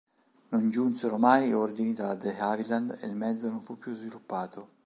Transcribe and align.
Non 0.49 0.71
giunsero 0.71 1.19
mai 1.19 1.53
ordini 1.53 1.95
alla 1.99 2.15
de 2.15 2.35
Havilland 2.35 2.97
e 3.01 3.05
il 3.05 3.13
mezzo 3.15 3.47
non 3.51 3.63
fu 3.63 3.77
più 3.77 3.93
sviluppato. 3.93 4.69